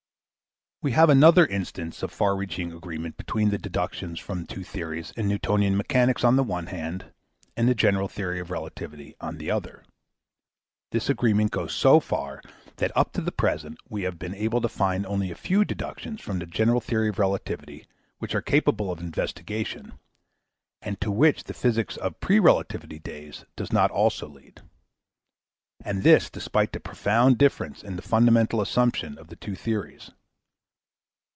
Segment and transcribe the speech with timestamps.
[0.83, 5.27] We have another instance of far reaching agreement between the deductions from two theories in
[5.27, 7.13] Newtonian mechanics on the one hand,
[7.55, 9.83] and the general theory of relativity on the other.
[10.89, 12.41] This agreement goes so far,
[12.77, 16.19] that up to the preseat we have been able to find only a few deductions
[16.19, 17.85] from the general theory of relativity
[18.17, 19.99] which are capable of investigation,
[20.81, 24.61] and to which the physics of pre relativity days does not also lead,
[25.85, 30.09] and this despite the profound difference in the fundamental assumptions of the two theories.